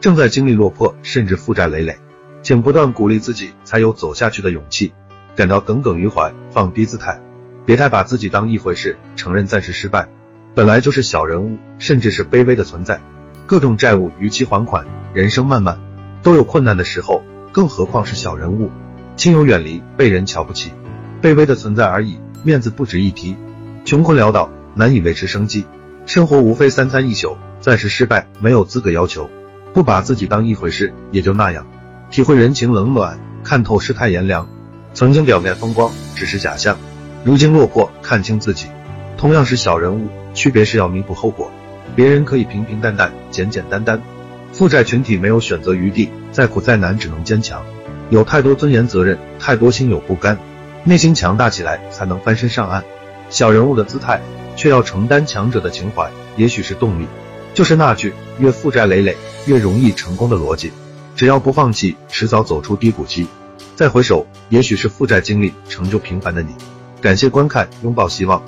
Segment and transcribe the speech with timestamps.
[0.00, 1.98] 正在经历落魄，甚至负债累累，
[2.42, 4.94] 请不断鼓励自己，才有走下去的勇气。
[5.36, 7.20] 感到耿耿于怀，放低姿态，
[7.66, 10.08] 别太把自己当一回事，承认暂时失败，
[10.54, 12.98] 本来就是小人物，甚至是卑微的存在。
[13.46, 15.78] 各种债务逾期还款，人生漫漫，
[16.22, 17.22] 都有困难的时候，
[17.52, 18.70] 更何况是小人物，
[19.16, 20.72] 亲友远离，被人瞧不起，
[21.20, 23.36] 卑微的存在而已，面子不值一提，
[23.84, 25.66] 穷困潦倒，难以维持生计，
[26.06, 29.28] 生活无非三餐一宿，暂时失败，没有资格要求。
[29.72, 31.66] 不把自己当一回事，也就那样。
[32.10, 34.48] 体会人情冷暖，看透世态炎凉。
[34.94, 36.76] 曾经表面风光，只是假象。
[37.22, 38.66] 如今落魄，看清自己。
[39.16, 41.50] 同样是小人物，区别是要弥补后果。
[41.94, 44.00] 别人可以平平淡淡，简简单单。
[44.52, 47.62] 负债群体没有选择余地，再苦再难，只能坚强。
[48.08, 50.36] 有太多尊严责任，太多心有不甘。
[50.82, 52.82] 内心强大起来，才能翻身上岸。
[53.28, 54.20] 小人物的姿态，
[54.56, 57.06] 却要承担强者的情怀，也许是动力。
[57.54, 59.16] 就是那句越负债累累。
[59.46, 60.70] 越容易成功的逻辑，
[61.16, 63.26] 只要不放弃，迟早走出低谷期。
[63.74, 66.54] 再回首，也许是负债经历成就平凡的你。
[67.00, 68.42] 感谢观看，拥抱希望。